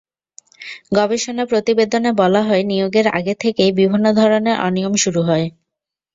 [0.91, 5.45] গবেষণা প্রতিবেদনে বলা হয়, নিয়োগের আগে থেকেই বিভিন্ন ধরনের অনিয়ম শুরু হয়।